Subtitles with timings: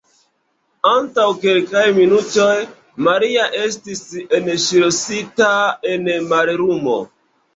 [0.91, 2.55] Antaŭ kelkaj minutoj,
[3.07, 4.01] Maria estis
[4.39, 5.51] enŝlosita
[5.93, 6.99] en mallumo.